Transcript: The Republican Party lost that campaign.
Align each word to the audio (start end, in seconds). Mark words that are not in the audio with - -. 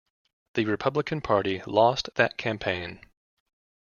The 0.55 0.65
Republican 0.65 1.21
Party 1.21 1.61
lost 1.67 2.09
that 2.15 2.35
campaign. 2.35 3.01